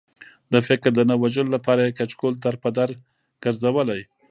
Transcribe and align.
د 0.53 0.53
فکر 0.67 0.89
د 0.95 0.99
نه 1.09 1.15
وژلو 1.21 1.53
لپاره 1.55 1.81
یې 1.83 1.95
کچکول 1.99 2.33
در 2.43 2.55
په 2.63 2.69
در 2.77 2.89
ګرځولی. 3.43 4.01